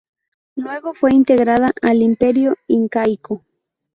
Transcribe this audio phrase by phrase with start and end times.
[0.55, 3.45] Luego fue integrada al imperio incaico.